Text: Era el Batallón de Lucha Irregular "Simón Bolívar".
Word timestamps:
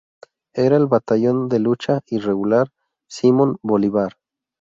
Era 0.55 0.77
el 0.77 0.87
Batallón 0.87 1.47
de 1.47 1.59
Lucha 1.59 1.99
Irregular 2.07 2.71
"Simón 3.07 3.57
Bolívar". 3.61 4.13